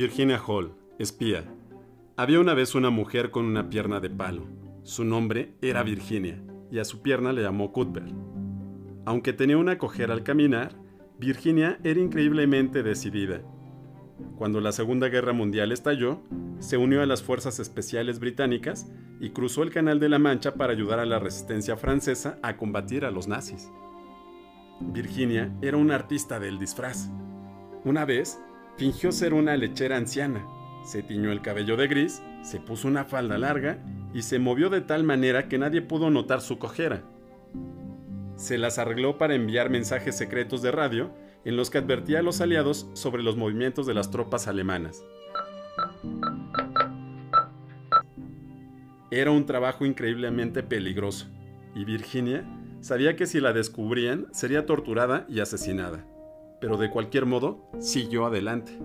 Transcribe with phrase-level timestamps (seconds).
[0.00, 1.44] Virginia Hall, espía.
[2.16, 4.46] Había una vez una mujer con una pierna de palo.
[4.82, 8.10] Su nombre era Virginia y a su pierna le llamó Cuthbert.
[9.04, 10.74] Aunque tenía una cojera al caminar,
[11.18, 13.42] Virginia era increíblemente decidida.
[14.38, 16.22] Cuando la Segunda Guerra Mundial estalló,
[16.60, 20.72] se unió a las fuerzas especiales británicas y cruzó el Canal de la Mancha para
[20.72, 23.70] ayudar a la resistencia francesa a combatir a los nazis.
[24.80, 27.10] Virginia era una artista del disfraz.
[27.84, 28.38] Una vez,
[28.80, 30.42] fingió ser una lechera anciana,
[30.86, 33.76] se tiñó el cabello de gris, se puso una falda larga
[34.14, 37.02] y se movió de tal manera que nadie pudo notar su cojera.
[38.36, 41.10] Se las arregló para enviar mensajes secretos de radio
[41.44, 45.04] en los que advertía a los aliados sobre los movimientos de las tropas alemanas.
[49.10, 51.26] Era un trabajo increíblemente peligroso,
[51.74, 52.46] y Virginia
[52.80, 56.06] sabía que si la descubrían sería torturada y asesinada,
[56.60, 58.78] pero de cualquier modo siguió adelante.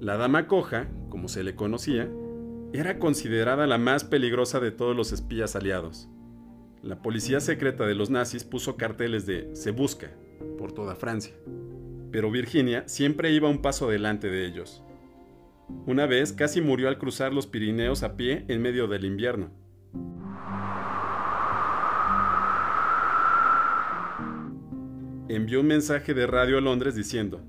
[0.00, 2.10] La dama coja, como se le conocía,
[2.72, 6.08] era considerada la más peligrosa de todos los espías aliados.
[6.82, 10.10] La policía secreta de los nazis puso carteles de Se busca
[10.58, 11.34] por toda Francia,
[12.10, 14.82] pero Virginia siempre iba un paso delante de ellos.
[15.86, 19.50] Una vez casi murió al cruzar los Pirineos a pie en medio del invierno.
[25.28, 27.40] Envió un mensaje de radio a Londres diciendo,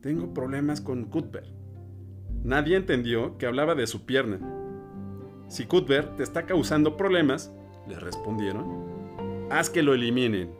[0.00, 1.48] Tengo problemas con Cuthbert.
[2.44, 4.38] Nadie entendió que hablaba de su pierna.
[5.48, 7.52] Si Cuthbert te está causando problemas,
[7.88, 10.50] le respondieron, haz que lo eliminen.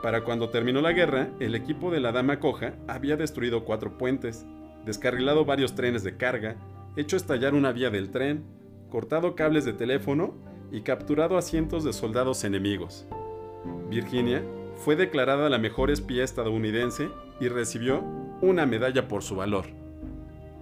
[0.00, 4.46] Para cuando terminó la guerra, el equipo de la Dama Coja había destruido cuatro puentes,
[4.84, 6.56] descarrilado varios trenes de carga,
[6.96, 8.44] hecho estallar una vía del tren,
[8.90, 10.34] cortado cables de teléfono
[10.70, 13.08] y capturado a cientos de soldados enemigos.
[13.90, 14.42] Virginia
[14.84, 17.08] fue declarada la mejor espía estadounidense
[17.40, 18.04] y recibió
[18.42, 19.64] una medalla por su valor.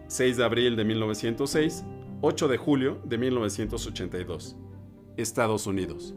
[0.07, 1.85] 6 de abril de 1906,
[2.21, 4.57] 8 de julio de 1982.
[5.17, 6.15] Estados Unidos.